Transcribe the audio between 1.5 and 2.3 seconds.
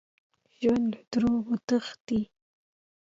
تښتي